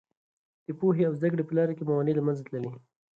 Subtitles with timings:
[0.65, 2.71] د پوهې او زده کړې په لاره کې موانع له منځه تللي.